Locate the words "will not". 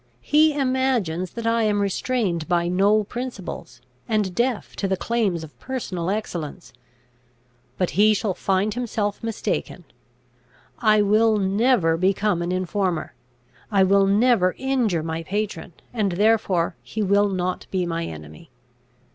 17.03-17.67